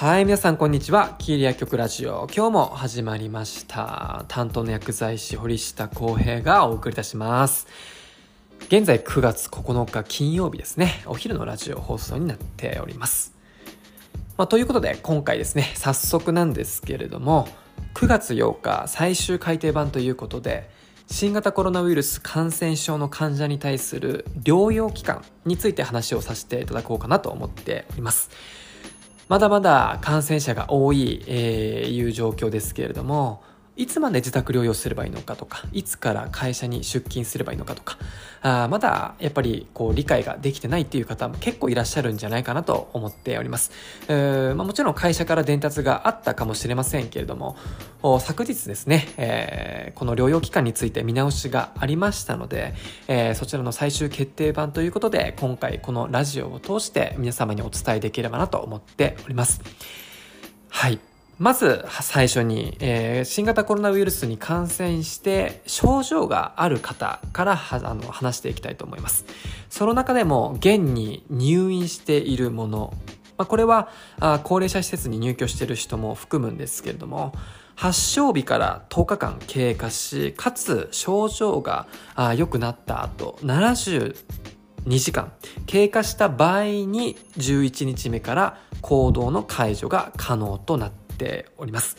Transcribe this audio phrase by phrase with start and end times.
[0.00, 1.14] はい、皆さんこんにちは。
[1.18, 2.26] キーリア局ラジオ。
[2.34, 4.24] 今日も始まりました。
[4.28, 7.66] 担当の薬剤師堀下康平がお送りいたします。
[8.68, 11.02] 現在9月9日金曜日ですね。
[11.04, 13.34] お昼のラジオ放送になっております。
[14.38, 17.46] まあ、ということで今回ですね、早速なんですけれども、
[17.92, 20.70] 9月8日最終改訂版ということで、
[21.08, 28.30] 新型コロナウイルス感染症の患者に対する療養期間について話をさせていただこうかなと思っております。
[29.30, 33.44] まだまだ感染者が多い、えー、いう状況ですけれども、
[33.76, 37.96] いつまで自宅療養すればいいのかとか、いつから会社に出勤すればいいのかとか、
[38.42, 43.70] あまだやっぱりこう理解ができてないっていう方も結構いらっしゃるんじゃないかなと思っております。
[44.08, 47.56] えーまあ、もちろん会社から伝達があったかもしれませんけれども、
[48.20, 52.74] 昨日ですね、えー、この療養期間について見直しがありましたので、
[53.08, 59.60] えー、そちらの最終決定版ということで、今回このラジオを通して皆様にお伝えできればなと思っております。
[60.68, 60.98] はい。
[61.40, 69.24] まず最初に、えー、新型コロナウイルスに感染して症状がある方からあの話していきたいと思います。
[69.70, 72.92] その中でも現に入院しているもの、
[73.38, 73.88] まあ、これは
[74.20, 77.32] あ高齢者施設に入居している人も含むんですけれども、
[77.74, 81.86] 発症日から10日間経過し、かつ症状が
[82.36, 84.14] 良くなった後、72
[84.98, 85.32] 時間
[85.64, 91.96] 経過した場合に11日目から行動の解除が可能となってております。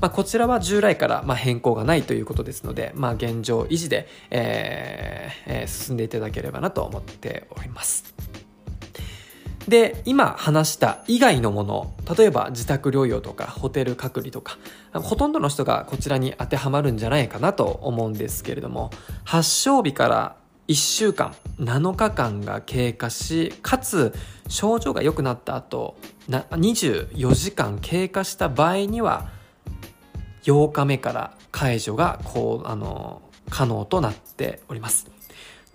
[0.00, 8.14] まあ、こちらは従来からま変更がないということですので、まあ、現状維持で、えーえー、進んでいただければなと思っております。
[9.68, 14.58] で、今話した以外のもの、例えば自宅療養とかホテル隔離とか、
[14.92, 18.90] ほとんどの人がこちらに当てはまるんじゃないかなと思うんですけれども、
[19.24, 20.36] 発症日から
[20.68, 24.14] 1週間7日間が経過しかつ
[24.48, 25.96] 症状が良くなった後
[26.28, 29.28] 24時間経過した場合には
[30.44, 35.10] 8日目から解除がこうあの可能となっております。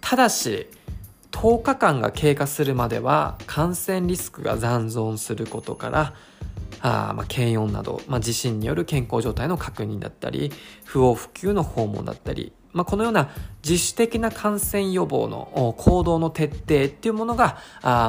[0.02, 0.68] ただし
[1.32, 6.14] 10日間が経過するまでは感染リスクが残存することから
[6.82, 10.52] あまあ検温など、まあ、地震による健康状態の確認だったり
[10.86, 13.30] 不要不急の訪問だったりまあ、このような
[13.64, 17.58] 自主的な感染予防の行動の徹底っていうものが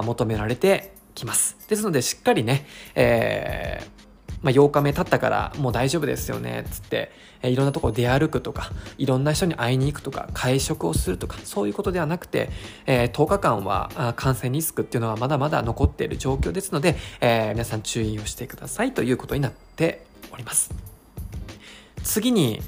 [0.04, 1.56] 求められてきます。
[1.68, 4.00] ですのでしっかりね、えー
[4.42, 7.12] まあ、8日目経ったからもう大丈夫ですよねつって
[7.42, 12.50] えいろんなとこ出歩くとかいろんな人に会いに行くとか会食をするとかそういうことではなくて、
[12.86, 20.70] えー、10日間は感染リスクっていうのはまだまだ残っている状況ですので、えー、皆さん注意をしてくださいということになっております。
[22.02, 22.62] 次に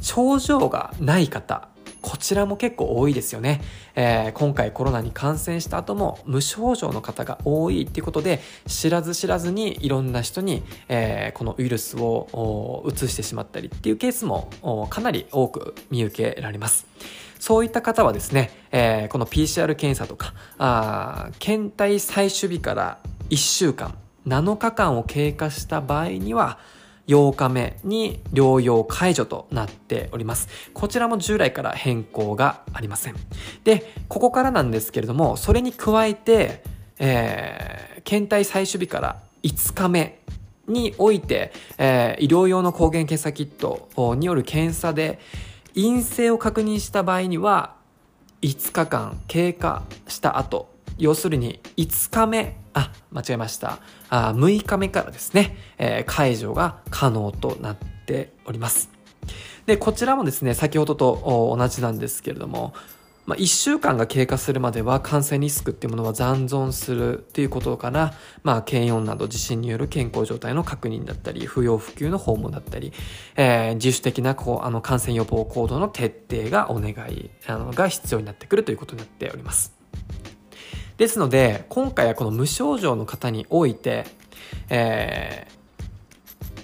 [0.00, 1.68] 症状がない方
[2.00, 3.60] こちらも結構多いですよね、
[3.94, 16.86] えー、今回コロナに感染した後も無症状の方が多いっていうことで知らず知らずにいろんな人に、えー、このウイルスを移してしまったりっていうケースもかなり多く見受けられます。
[17.38, 22.98] そういった方はですね、えー、この PCR 検査とかあ検体採取日から
[23.30, 26.58] 1週間7日間を経過した場合には
[27.08, 30.48] 8日目に療養解除となっております。
[30.74, 33.16] こちらも従来から変更がありません。
[33.64, 36.62] で、ここからなんですけれども、それに加えて、
[36.98, 40.20] えー、検体採取日から5日目
[40.68, 45.18] において、えー、医療用の抗原検査キットによる検査で
[45.74, 47.76] 陰性を確認した場合には、
[48.42, 53.78] 5日間経過した後、要するに5日目、あ、間違えました。
[54.10, 57.76] あ6日目からですね、えー、解除が可能となっ
[58.06, 58.90] ております。
[59.66, 62.74] で、こちらもですね、先ほどと同じなんですけれども、
[63.28, 72.94] まあ、1週間が経過するまでは感染リスクっていうものは残存するということから、まあ、検温など地震による健康状態の確認だったり、不要不急の訪問だったり、
[73.36, 79.77] えー、自主的なこうあの感染予防行動の徹底がお願いあのが必要になってくるということになっております。
[80.98, 84.04] ですので、今回はこの無症状の方において、
[84.68, 85.46] え、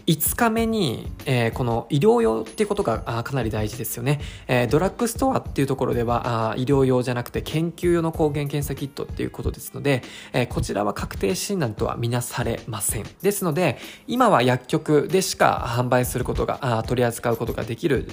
[0.07, 10.03] 5日目に、えー、この医療用っていうことがかなり大事ですよね、えー、ドラッグストアっていうところではあ医療用じゃなくて研究用の抗原検査キットっていうことですので、
[10.33, 13.05] えー、こちらは確定診断とはみなされません。
[13.23, 18.09] ですので今は薬局でしか販売することがあ取り扱うことができる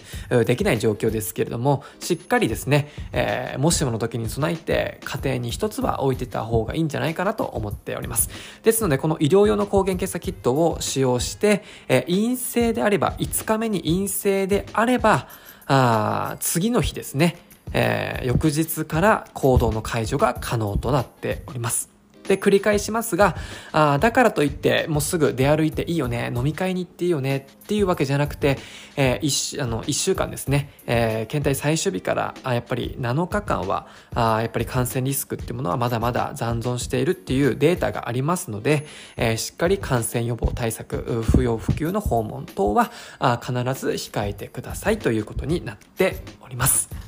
[0.45, 8.29] できない状況ですけれどもしっかりですね、えー、もしもの時に備えて家庭に一つは置いてた方がいいんじゃないかなと思っております。
[8.63, 15.27] ですのでこの医療用の抗原検査キットを使用してえ陰性であれば、5日目に陰性であれば、
[15.67, 17.37] あ次の日ですね、
[17.73, 22.00] えー、翌日から行動の解除が可能となっております。
[22.27, 23.35] で、繰り返しますが、
[23.71, 28.57] あだからといって、もうすぐ出歩いていいよね、飲み会に行っていいよねっていうわけじゃなくて、
[28.95, 38.85] えー、一あの一週間ですね、えー、検体最終日からあやっぱり7日間はあやっぱり感染リスクっていうものはまだまだ残存しているっていうデータがありますので、
[39.15, 47.00] えー、しっかり感染予防対策、不要不急の訪問等はあ必ず控えてくださいということになっております。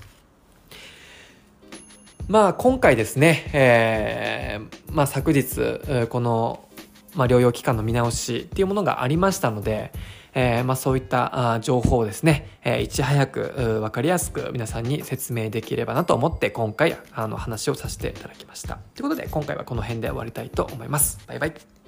[2.33, 6.67] まあ今回ですね、えー、まあ昨日、この、
[7.13, 9.91] まあ療養期間の見直しっていうものがありましたので、
[10.33, 18.79] えー、まあそういった情報をですね、えー、いち早く分かりやすく皆さんに説明できればなと思って今回あの話をさせていただきました。
[18.95, 21.19] ということで今回はこの辺で終わりたいと思います。
[21.27, 21.82] バイバイ。